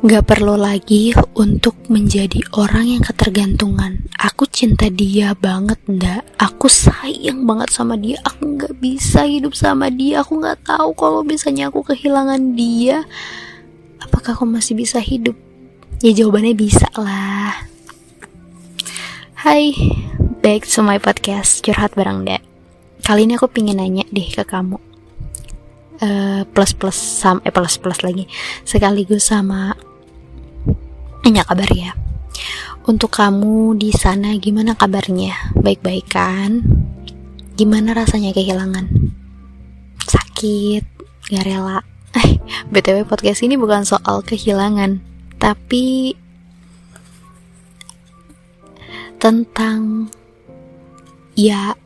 [0.00, 4.08] Gak perlu lagi untuk menjadi orang yang ketergantungan.
[4.16, 6.24] Aku cinta dia banget, ndak.
[6.40, 8.16] Aku sayang banget sama dia.
[8.24, 10.24] Aku gak bisa hidup sama dia.
[10.24, 13.04] Aku gak tahu kalau misalnya aku kehilangan dia,
[14.00, 15.36] apakah aku masih bisa hidup?
[16.00, 17.68] Ya jawabannya bisa lah.
[19.36, 19.76] Hai,
[20.40, 22.40] back to my podcast curhat bareng Nda.
[23.04, 24.80] Kali ini aku pingin nanya deh ke kamu.
[26.00, 28.24] Uh, plus plus sam eh plus plus lagi
[28.64, 29.76] sekaligus sama
[31.24, 31.92] Nanya kabar ya.
[32.88, 35.52] Untuk kamu di sana gimana kabarnya?
[35.60, 36.64] Baik-baik kan?
[37.54, 38.88] Gimana rasanya kehilangan?
[40.08, 40.84] Sakit?
[41.28, 41.84] Gak rela?
[42.16, 42.40] Eh,
[42.72, 44.98] BTW podcast ini bukan soal kehilangan,
[45.38, 46.18] tapi
[49.20, 50.08] tentang
[51.36, 51.76] ya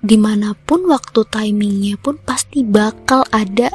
[0.00, 3.68] di mana pun waktu timingnya pun pasti bakal ada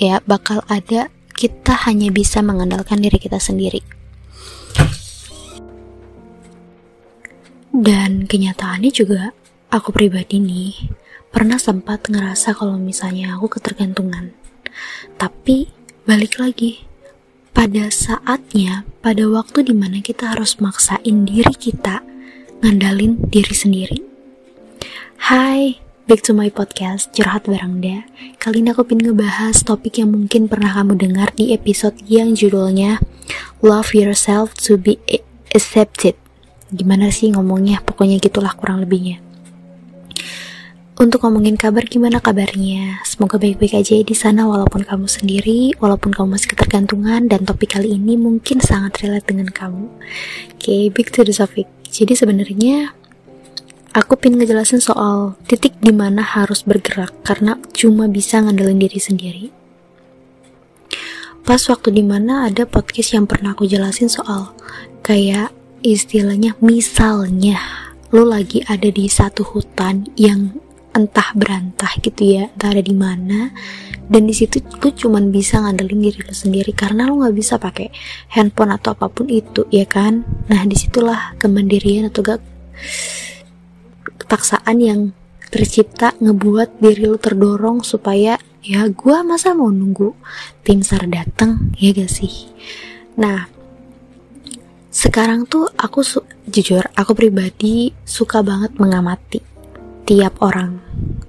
[0.00, 3.80] ya bakal ada kita hanya bisa mengandalkan diri kita sendiri.
[7.72, 9.32] Dan kenyataannya juga,
[9.72, 10.92] aku pribadi nih,
[11.32, 14.36] pernah sempat ngerasa kalau misalnya aku ketergantungan.
[15.16, 15.72] Tapi,
[16.04, 16.84] balik lagi,
[17.56, 22.04] pada saatnya, pada waktu di mana kita harus maksain diri kita,
[22.60, 23.98] ngandalin diri sendiri.
[25.24, 28.02] Hai, back to my podcast Curhat Barang Da
[28.42, 32.98] Kali ini aku pengen ngebahas topik yang mungkin pernah kamu dengar di episode yang judulnya
[33.62, 34.98] Love Yourself to be
[35.54, 36.18] Accepted
[36.74, 37.78] Gimana sih ngomongnya?
[37.86, 39.22] Pokoknya gitulah kurang lebihnya
[40.98, 43.00] untuk ngomongin kabar gimana kabarnya?
[43.08, 47.72] Semoga baik-baik aja ya di sana walaupun kamu sendiri, walaupun kamu masih ketergantungan dan topik
[47.72, 49.88] kali ini mungkin sangat relate dengan kamu.
[49.88, 51.64] Oke, okay, back to the topic.
[51.88, 52.92] Jadi sebenarnya
[53.90, 59.46] aku pengen ngejelasin soal titik di mana harus bergerak karena cuma bisa ngandelin diri sendiri.
[61.42, 64.54] Pas waktu di mana ada podcast yang pernah aku jelasin soal
[65.02, 65.50] kayak
[65.82, 67.58] istilahnya misalnya
[68.14, 70.54] lo lagi ada di satu hutan yang
[70.90, 73.50] entah berantah gitu ya, entah ada di mana
[74.10, 77.94] dan di situ lu cuman bisa ngandelin diri lu sendiri karena lu nggak bisa pakai
[78.34, 82.42] handphone atau apa pun itu ya kan nah di situlah kemandirian atau gak
[84.30, 85.00] paksaan yang
[85.50, 90.14] tercipta ngebuat diri lu terdorong supaya ya gue masa mau nunggu
[90.62, 92.46] tim sar datang ya gak sih?
[93.18, 93.50] Nah
[94.94, 96.06] sekarang tuh aku
[96.46, 99.42] jujur aku pribadi suka banget mengamati
[100.06, 100.78] tiap orang.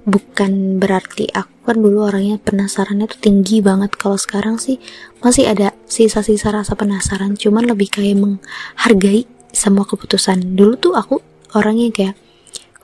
[0.02, 3.94] Bukan berarti aku kan dulu orangnya penasarannya tuh tinggi banget.
[3.94, 4.82] Kalau sekarang sih
[5.22, 7.38] masih ada sisa-sisa rasa penasaran.
[7.38, 10.58] Cuman lebih kayak menghargai semua keputusan.
[10.58, 11.22] Dulu tuh aku
[11.54, 12.14] orangnya kayak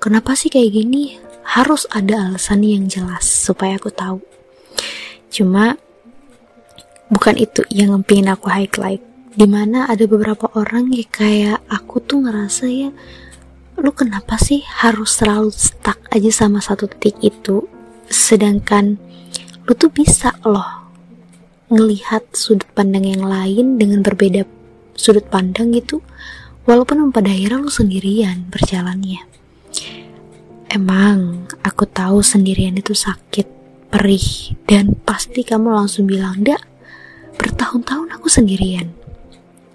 [0.08, 1.20] Kenapa sih kayak gini?
[1.44, 4.24] Harus ada alasan yang jelas supaya aku tahu.
[5.28, 5.76] Cuma
[7.12, 9.04] bukan itu yang pengen aku highlight.
[9.36, 12.88] Di mana ada beberapa orang yang kayak aku tuh ngerasa ya,
[13.76, 17.68] lu kenapa sih harus selalu stuck aja sama satu titik itu?
[18.08, 18.96] Sedangkan
[19.68, 20.88] lu tuh bisa loh
[21.68, 24.48] ngelihat sudut pandang yang lain dengan berbeda
[24.96, 26.00] sudut pandang gitu
[26.64, 29.28] walaupun pada akhirnya lu sendirian berjalannya
[30.68, 33.48] Emang aku tahu sendirian itu sakit,
[33.88, 36.60] perih, dan pasti kamu langsung bilang, "Ndak,
[37.40, 38.92] bertahun-tahun aku sendirian."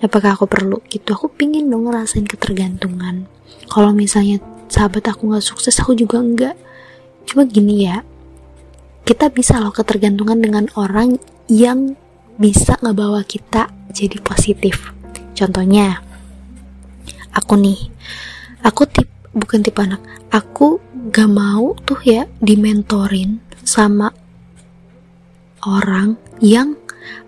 [0.04, 1.16] Apakah aku perlu gitu?
[1.16, 3.26] Aku pingin dong ngerasain ketergantungan.
[3.72, 4.38] Kalau misalnya
[4.68, 6.60] sahabat aku gak sukses, aku juga enggak.
[7.24, 8.04] Cuma gini ya,
[9.08, 11.16] kita bisa loh ketergantungan dengan orang
[11.48, 11.96] yang
[12.36, 14.92] bisa ngebawa kita jadi positif.
[15.34, 16.04] Contohnya,
[17.32, 17.80] aku nih,
[18.60, 20.02] aku tipe bukan tipe anak.
[20.30, 20.80] Aku
[21.14, 24.14] gak mau tuh ya dimentorin sama
[25.66, 26.78] orang yang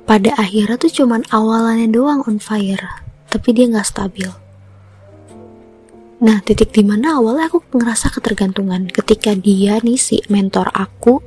[0.06, 4.30] pada akhirnya tuh cuman awalannya doang on fire tapi dia gak stabil.
[6.24, 11.20] Nah titik di mana awalnya aku ngerasa ketergantungan ketika dia nih si mentor aku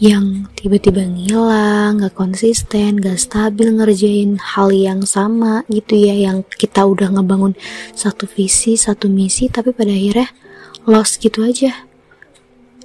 [0.00, 6.84] yang tiba-tiba ngilang, gak konsisten, gak stabil ngerjain hal yang sama gitu ya yang kita
[6.88, 7.52] udah ngebangun
[7.92, 10.28] satu visi, satu misi tapi pada akhirnya
[10.88, 11.84] lost gitu aja.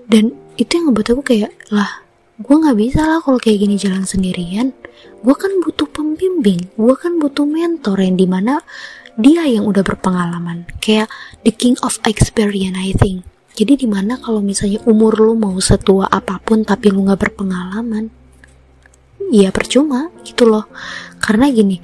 [0.05, 2.03] Dan itu yang ngebuat aku kayak lah
[2.35, 4.75] gue gak bisa lah kalau kayak gini jalan sendirian.
[5.23, 8.59] Gue kan butuh pembimbing gue kan butuh mentor yang di mana
[9.15, 10.67] dia yang udah berpengalaman.
[10.83, 11.07] Kayak
[11.47, 13.23] the king of experience I think
[13.55, 18.11] jadi di mana kalau misalnya umur lu mau setua apa pun tapi lu gak berpengalaman,
[19.31, 20.67] ya percuma gitu loh.
[21.23, 21.79] Karena gini,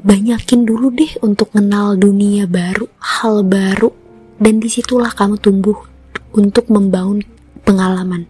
[0.00, 3.92] banyakin dulu deh untuk kenal dunia baru, hal baru,
[4.40, 5.76] dan di situlah kamu tumbuh
[6.32, 7.20] untuk membangun
[7.68, 8.24] pengalaman.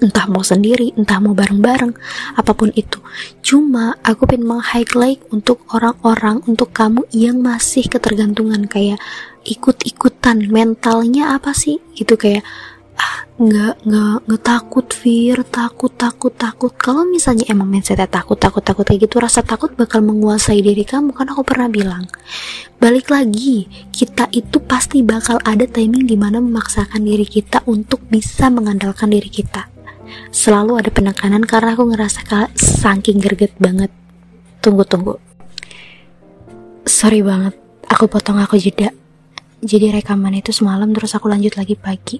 [0.00, 1.92] entah mau sendiri, entah mau bareng-bareng,
[2.40, 2.96] apa pun itu.
[3.44, 8.96] Cuma aku pengen meng-highlight untuk orang-orang, untuk kamu yang masih ketergantungan kayak
[9.44, 11.78] ikut-ikutan mentalnya apa sih?
[11.94, 12.44] Gitu kayak
[12.92, 18.60] ah nggak nggak nggak takut fear takut takut takut kalau misalnya emang mindsetnya takut takut
[18.60, 22.04] takut kayak gitu rasa takut bakal menguasai diri kamu kan aku pernah bilang
[22.76, 28.52] balik lagi kita itu pasti bakal ada timing di mana memaksakan diri kita untuk bisa
[28.52, 29.72] mengandalkan diri kita
[30.32, 32.20] selalu ada penekanan karena aku ngerasa
[32.56, 33.90] saking gerget banget.
[34.62, 35.18] Tunggu tunggu.
[36.86, 37.54] Sorry banget,
[37.86, 38.90] aku potong aku jeda.
[39.62, 42.18] Jadi rekaman itu semalam terus aku lanjut lagi pagi.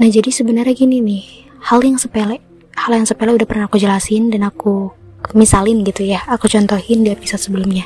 [0.00, 1.24] Nah jadi sebenarnya gini nih,
[1.68, 2.40] hal yang sepele,
[2.80, 4.88] hal yang sepele udah pernah aku jelasin dan aku
[5.36, 7.84] misalin gitu ya, aku contohin di episode sebelumnya.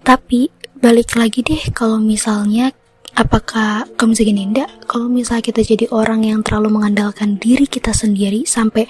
[0.00, 0.48] Tapi
[0.80, 2.72] balik lagi deh kalau misalnya
[3.16, 8.44] apakah kamu segini enggak kalau misalnya kita jadi orang yang terlalu mengandalkan diri kita sendiri
[8.44, 8.84] sampai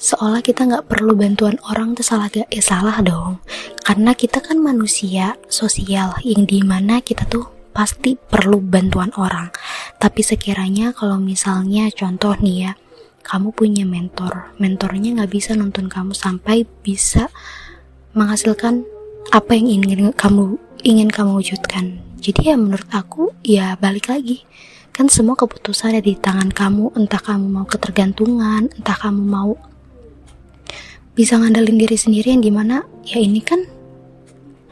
[0.00, 2.48] seolah kita nggak perlu bantuan orang itu salah gak?
[2.48, 3.44] Ya salah dong.
[3.84, 9.52] Karena kita kan manusia sosial yang di mana kita tuh pasti perlu bantuan orang.
[10.00, 12.72] Tapi sekiranya kalau misalnya contoh nih ya
[13.20, 17.28] kamu punya mentor mentornya nggak bisa nonton kamu sampai bisa
[18.16, 18.82] menghasilkan
[19.30, 22.00] apa yang ingin kamu ingin kamu wujudkan.
[22.20, 24.42] Jadi ya menurut aku ya balik lagi.
[24.90, 29.54] Kan semua keputusan ada di tangan kamu entah kamu mau ketergantungan entah kamu mau
[31.14, 33.66] bisa ngandelin diri sendiri yang di mana ya ini kan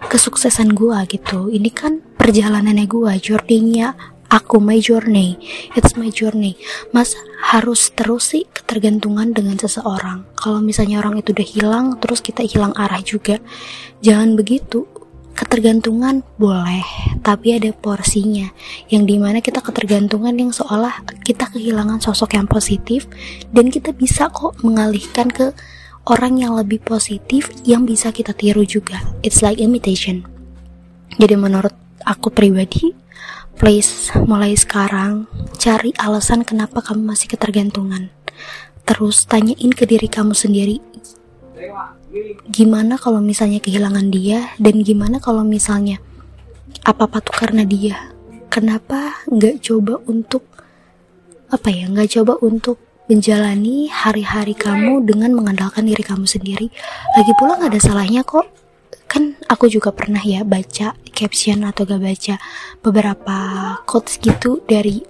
[0.06, 1.50] kesuksesan gua gitu.
[1.50, 4.17] Ini kan perjalanannya gua journey-nya.
[4.29, 5.40] Aku my journey.
[5.73, 6.61] It's my journey.
[6.93, 10.29] Mas harus terus sih ketergantungan dengan seseorang.
[10.37, 13.41] Kalau misalnya orang itu udah hilang terus kita hilang arah juga.
[14.05, 14.84] Jangan begitu.
[15.38, 16.82] Ketergantungan boleh,
[17.23, 18.50] tapi ada porsinya.
[18.91, 23.06] Yang di mana kita ketergantungan yang seolah kita kehilangan sosok yang positif
[23.55, 25.55] dan kita bisa kok mengalihkan ke
[26.08, 28.99] orang yang lebih positif yang bisa kita tiru juga.
[29.20, 30.25] It's like imitation.
[31.20, 31.72] Jadi menurut
[32.08, 32.96] aku pribadi,
[33.60, 35.28] please mulai sekarang
[35.60, 38.08] cari alasan kenapa kamu masih ketergantungan.
[38.88, 40.81] Terus tanyain ke diri kamu sendiri,
[42.49, 46.00] gimana kalau misalnya kehilangan dia dan gimana kalau misalnya
[46.88, 48.16] apa-apa tuh karena dia
[48.49, 50.40] kenapa nggak coba untuk
[51.52, 56.69] apa ya nggak coba untuk menjalani hari-hari kamu dengan mengandalkan diri kamu sendiri
[57.16, 58.46] lagi pula nggak ada salahnya kok
[59.08, 62.34] kan aku juga pernah ya baca caption atau gak baca
[62.84, 63.37] beberapa
[63.88, 65.00] quotes gitu dari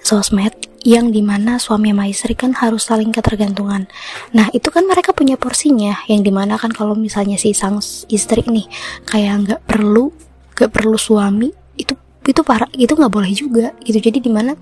[0.00, 0.54] sosmed
[0.84, 3.88] yang di mana suami sama istri kan harus saling ketergantungan.
[4.36, 7.80] Nah itu kan mereka punya porsinya, yang di mana kan kalau misalnya si sang
[8.12, 8.68] istri nih
[9.08, 10.12] kayak nggak perlu
[10.54, 11.48] nggak perlu suami
[11.80, 13.98] itu itu parah itu nggak boleh juga gitu.
[14.00, 14.56] Jadi di mana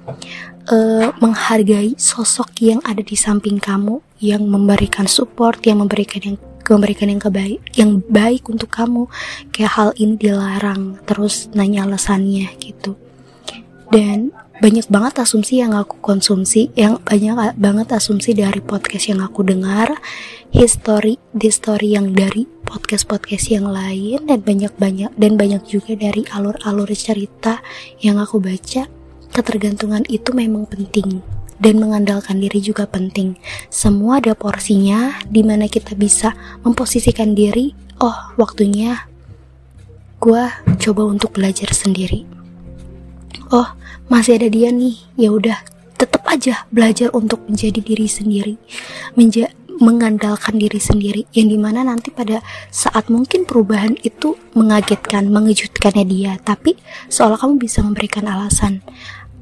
[0.70, 7.11] uh, menghargai sosok yang ada di samping kamu yang memberikan support yang memberikan yang memberikan
[7.11, 9.11] yang kebaik yang baik untuk kamu
[9.50, 12.94] kayak hal ini dilarang terus nanya alasannya gitu.
[13.93, 19.40] Dan banyak banget asumsi yang aku konsumsi yang banyak banget asumsi dari podcast yang aku
[19.40, 19.96] dengar
[20.52, 25.96] history di story yang dari podcast podcast yang lain dan banyak banyak dan banyak juga
[25.96, 27.64] dari alur-alur cerita
[28.04, 28.84] yang aku baca.
[29.32, 31.25] Ketergantungan itu memang penting
[31.56, 33.41] dan mengandalkan diri juga penting.
[33.72, 37.72] Semua ada porsinya di mana kita bisa memposisikan diri
[38.05, 39.08] oh waktunya
[40.20, 40.44] gue
[40.79, 42.42] coba untuk belajar sendiri
[43.53, 43.69] oh
[44.09, 44.97] masih ada dia nih.
[45.15, 45.61] Ya udah
[46.01, 48.55] tetap aja belajar untuk menjadi diri sendiri.
[49.15, 51.29] Menja mengandalkan diri sendiri.
[51.37, 52.41] Yang di mana nanti pada
[52.73, 56.32] saat mungkin perubahan itu mengagetkan mengejutkannya dia.
[56.41, 56.75] Tapi
[57.13, 58.82] seolah kamu bisa memberikan alasan.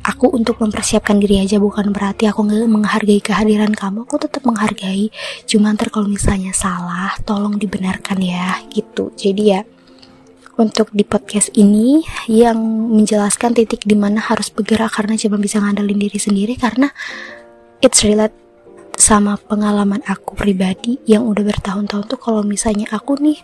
[0.00, 4.09] Aku untuk mempersiapkan diri aja bukan berarti aku nggak menghargai kehadiran kamu.
[4.09, 5.12] Aku tetap menghargai.
[5.45, 9.12] Cuma ntar kalau misalnya salah tolong dibenarkan ya gitu.
[9.12, 9.61] Jadi ya
[10.61, 12.61] untuk di podcast ini yang
[12.93, 16.93] menjelaskan titik di mana harus bergerak karena cuma bisa ngandelin diri sendiri karena
[17.81, 18.37] it's relate
[19.00, 23.40] sama pengalaman aku pribadi yang udah bertahun-tahun tuh kalau misalnya aku nih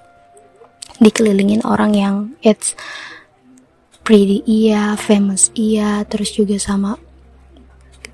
[1.01, 2.77] dikelilingin orang yang it's
[4.05, 7.01] pretty iya, famous iya, terus juga sama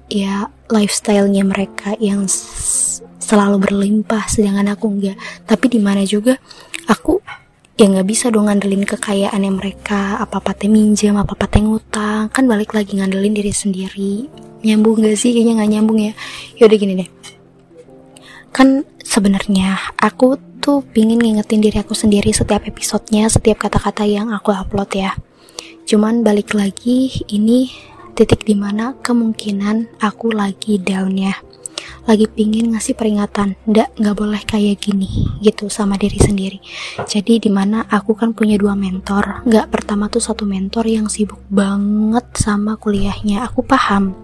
[0.06, 2.30] ya lifestyle-nya mereka yang
[3.18, 5.16] selalu berlimpah sedangkan aku enggak.
[5.44, 6.36] Tapi di mana juga
[6.88, 7.20] aku
[7.80, 10.20] ya nggak bisa dong ngandelin kekayaannya mereka.
[10.20, 12.28] Apa apa teh minjem apa apa teh ngutang.
[12.28, 14.14] Kan balik lagi ngandelin diri sendiri.
[14.62, 15.34] Nyambung gak sih?
[15.34, 16.12] Kayaknya nggak nyambung ya.
[16.60, 17.10] Yaudah gini deh.
[18.52, 24.54] Kan sebenarnya aku tuh pingin ngingetin diri aku sendiri setiap episodenya setiap kata-kata yang aku
[24.54, 25.18] upload ya.
[25.88, 27.72] Cuman balik lagi ini
[28.14, 31.34] titik di mana kemungkinan aku lagi down ya
[32.02, 36.58] lagi pingin ngasih peringatan ndak nggak boleh kayak gini gitu sama diri sendiri.
[37.06, 39.46] Jadi di mana aku kan punya dua mentor.
[39.46, 43.46] Nggak pertama tuh satu mentor yang sibuk banget sama kuliahnya.
[43.46, 44.14] Aku paham.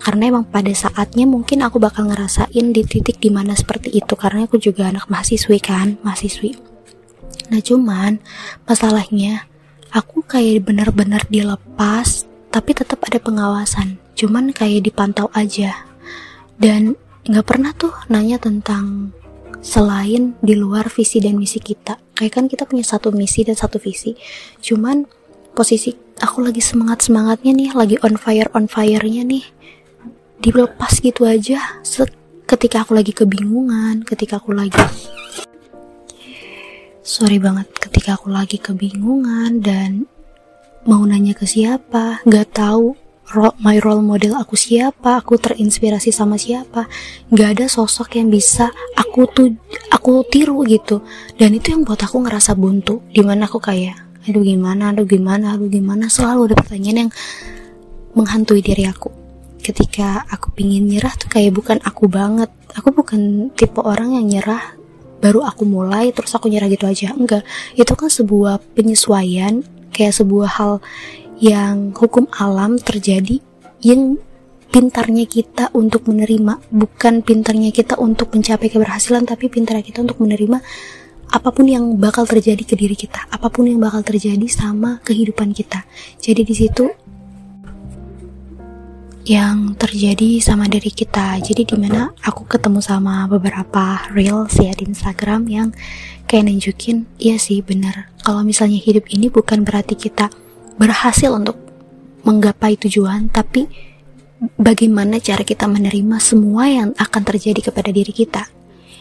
[0.00, 4.48] Karena emang pada saatnya mungkin aku bakal ngerasain di titik di mana seperti itu karena
[4.48, 6.56] aku juga anak mahasiswi kan mahasiswi.
[7.50, 8.22] Nah cuman
[8.64, 9.50] masalahnya
[9.90, 13.98] aku kayak bener-bener dilepas tapi tetap ada pengawasan.
[14.16, 15.89] Cuman kayak dipantau aja
[16.60, 19.16] dan nggak pernah tuh nanya tentang
[19.60, 21.96] selain di luar visi dan misi kita.
[22.16, 24.12] Kayak kan kita punya satu misi dan satu visi.
[24.60, 25.08] Cuman
[25.56, 29.44] posisi aku lagi semangat semangatnya nih lagi on fire on fire-nya nih
[30.40, 31.80] dilepas gitu aja.
[32.50, 34.74] Ketika aku lagi kebingungan ketika aku lagi
[37.10, 40.06] sorry banget ketika aku lagi kebingungan dan
[40.86, 42.94] mau nanya ke siapa nggak tahu
[43.62, 46.90] my role model aku siapa, aku terinspirasi sama siapa.
[47.30, 49.54] Gak ada sosok yang bisa aku tuh
[49.92, 51.02] aku tiru gitu.
[51.38, 53.04] Dan itu yang buat aku ngerasa buntu.
[53.10, 56.10] Di mana aku kayak, aduh gimana, aduh gimana, aduh gimana.
[56.10, 57.10] Selalu ada pertanyaan yang
[58.18, 59.14] menghantui diri aku.
[59.60, 62.50] Ketika aku pingin nyerah tuh kayak bukan aku banget.
[62.74, 64.80] Aku bukan tipe orang yang nyerah
[65.20, 67.12] baru aku mulai terus aku nyerah gitu aja.
[67.12, 67.44] Enggak,
[67.76, 70.72] itu kan sebuah penyesuaian kayak sebuah hal
[71.40, 73.40] yang hukum alam terjadi
[73.80, 74.20] yang
[74.70, 80.60] pintarnya kita untuk menerima bukan pintarnya kita untuk mencapai keberhasilan tapi pintarnya kita untuk menerima
[81.30, 85.56] apa pun yang bakal terjadi ke diri kita apa pun yang bakal terjadi sama kehidupan
[85.56, 85.86] kita.
[86.20, 86.86] Jadi di situ
[89.30, 91.38] yang terjadi sama diri kita.
[91.38, 95.68] Jadi di mana aku ketemu sama beberapa reels ya di Instagram yang
[96.26, 98.10] kayak nunjukin iya sih bener.
[98.26, 100.34] Kalau misalnya hidup ini bukan berarti kita
[100.80, 101.60] berhasil untuk
[102.24, 103.68] menggapai tujuan, tapi
[104.56, 108.48] bagaimana cara kita menerima semua yang akan terjadi kepada diri kita.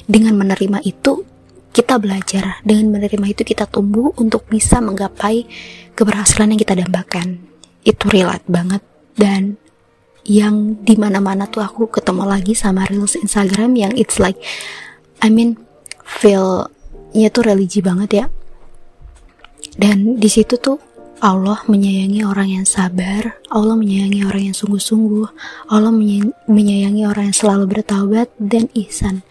[0.03, 1.23] Dengan menerima itu,
[1.71, 2.59] kita belajar.
[2.67, 5.47] Dengan menerima itu, kita tumbuh untuk bisa menggapai
[5.95, 7.39] keberhasilan yang kita dambakan.
[7.87, 8.83] Itu relate banget
[9.15, 9.55] dan
[10.27, 14.37] yang di mana-mana tuh aku ketemu lagi sama reels Instagram yang it's like
[15.23, 15.55] I mean
[16.03, 18.25] feel-nya tuh religi banget ya
[19.79, 20.77] dan di situ tuh
[21.19, 25.27] Allah menyayangi orang yang sabar, Allah menyayangi orang yang sungguh-sungguh,
[25.67, 25.91] Allah
[26.47, 29.27] menyayangi orang yang selalu bertaubat dan ihsan.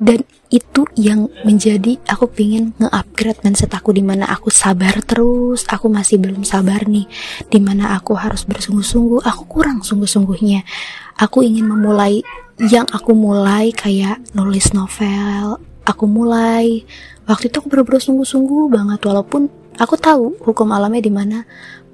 [0.00, 5.92] Dan itu yang menjadi aku pingin nge-upgrade mindset aku di mana aku sabar terus, aku
[5.92, 7.04] masih belum sabar nih,
[7.52, 10.64] di mana aku harus bersungguh-sungguh, aku kurang sungguh-sungguhnya.
[11.20, 12.24] Aku ingin memulai
[12.56, 16.80] yang aku mulai kayak nulis novel, aku mulai
[17.28, 21.44] waktu itu aku bener-bener sungguh-sungguh banget walaupun Aku tahu hukum alamnya di mana.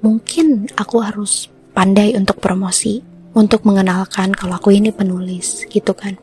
[0.03, 2.99] Mungkin aku harus pandai untuk promosi,
[3.35, 6.19] untuk mengenalkan kalau aku ini penulis, gitu kan.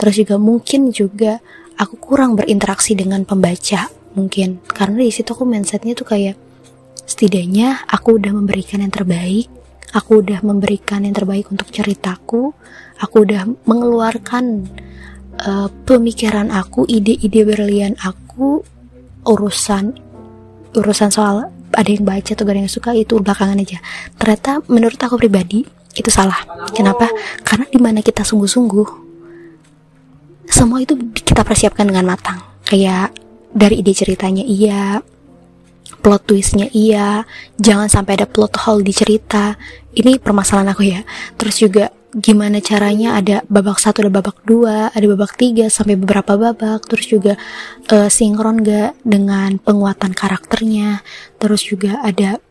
[0.00, 1.40] Terus juga mungkin juga
[1.78, 6.36] aku kurang berinteraksi dengan pembaca, mungkin karena di situ aku mindsetnya tuh kayak
[7.06, 9.46] setidaknya aku udah memberikan yang terbaik,
[9.94, 12.52] aku udah memberikan yang terbaik untuk ceritaku,
[12.98, 14.66] aku udah mengeluarkan
[15.40, 18.60] uh, pemikiran aku, ide-ide berlian aku,
[19.24, 19.94] urusan
[20.80, 23.78] urusan soal ada yang baca atau gak ada yang suka itu belakangan aja.
[24.16, 25.66] Ternyata menurut aku pribadi
[25.98, 26.38] itu salah.
[26.72, 27.10] Kenapa?
[27.42, 29.10] Karena di mana kita sungguh-sungguh
[30.48, 32.40] semua itu kita persiapkan dengan matang.
[32.64, 33.12] Kayak
[33.52, 35.00] dari ide ceritanya iya
[35.98, 37.26] plot twistnya iya
[37.58, 39.58] jangan sampai ada plot hole di cerita.
[39.92, 41.04] Ini permasalahan aku ya.
[41.36, 46.34] Terus juga gimana caranya ada babak satu ada babak dua ada babak tiga sampai beberapa
[46.34, 46.86] babak.
[46.86, 47.32] Terus juga
[47.90, 51.00] uh, sinkron gak dengan penguatan karakternya.
[51.38, 52.42] Terus juga ada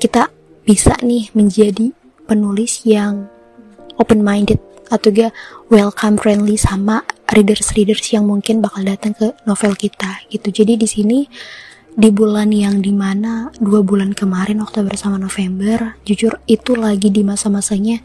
[0.00, 0.28] kita
[0.64, 1.92] bisa nih menjadi
[2.24, 3.28] penulis yang
[4.00, 5.32] open minded atau gak
[5.72, 7.02] welcome friendly sama
[7.32, 10.52] readers readers yang mungkin bakal datang ke novel kita gitu.
[10.52, 11.18] Jadi di sini
[11.94, 17.22] di bulan yang di mana dua bulan kemarin Oktober sama November jujur itu lagi di
[17.22, 18.02] masa-masanya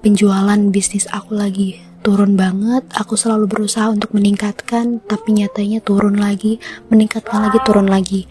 [0.00, 2.84] penjualan bisnis aku lagi turun banget.
[2.96, 6.56] Aku selalu berusaha untuk meningkatkan tapi nyatanya turun lagi
[6.88, 8.24] meningkatkan lagi turun lagi.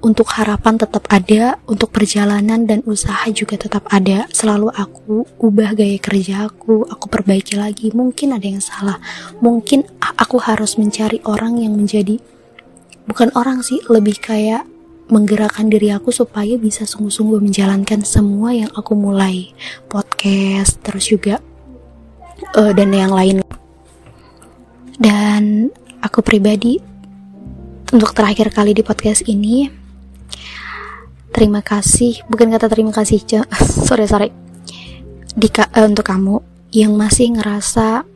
[0.00, 4.24] Untuk harapan tetap ada untuk perjalanan dan usaha juga tetap ada.
[4.32, 7.92] Selalu aku ubah gaya kerja aku aku perbaiki lagi.
[7.92, 8.96] Mungkin ada yang salah.
[9.44, 12.16] Mungkin aku harus mencari orang yang menjadi
[13.04, 14.69] bukan orang sih lebih kayak
[15.10, 19.52] menggerakkan diri aku supaya bisa sungguh-sungguh menjalankan semua yang aku mulai.
[19.90, 21.42] Podcast terus juga
[22.54, 23.42] uh, dan yang lain.
[24.96, 25.68] Dan
[26.00, 26.78] aku pribadi
[27.90, 29.66] untuk terakhir kali di podcast ini
[31.30, 33.18] terima kasih bukan kata terima kasih
[33.86, 34.30] sorry sorry.
[35.30, 38.06] Di uh, untuk kamu yang masih ngerasa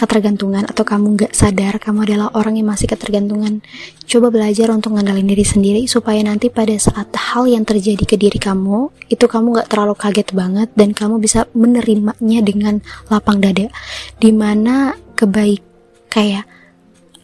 [0.00, 3.60] ketergantungan atau kamu nggak sadar kamu adalah orang yang masih ketergantungan
[4.08, 8.40] coba belajar untuk ngandalin diri sendiri supaya nanti pada saat hal yang terjadi ke diri
[8.40, 12.80] kamu itu kamu nggak terlalu kaget banget dan kamu bisa menerimanya dengan
[13.12, 13.68] lapang dada.
[14.16, 15.62] Di mana kebaik
[16.08, 16.48] kayak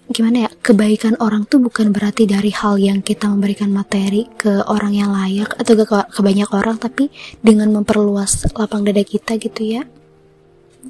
[0.06, 4.94] gimana ya kebaikan orang tuh bukan berarti dari hal yang kita memberikan materi ke orang
[4.94, 7.10] yang layak atau ke, ke banyak orang tapi
[7.42, 9.82] dengan memperluas lapang dada kita gitu ya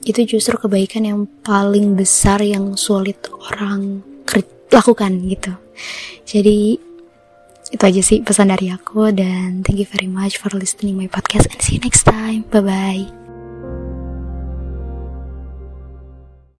[0.03, 4.03] itu justru kebaikan yang paling besar yang sulit orang
[4.71, 5.53] lakukan gitu.
[6.27, 6.77] Jadi
[7.67, 11.51] itu aja sih pesan dari aku dan thank you very much for listening my podcast
[11.51, 12.47] and see you next time.
[12.51, 13.26] Bye bye